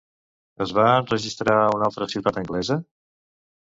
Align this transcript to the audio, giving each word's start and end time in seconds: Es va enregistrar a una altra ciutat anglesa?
Es 0.65 0.73
va 0.77 0.85
enregistrar 1.03 1.59
a 1.59 1.69
una 1.79 1.89
altra 1.93 2.11
ciutat 2.17 2.45
anglesa? 2.45 2.83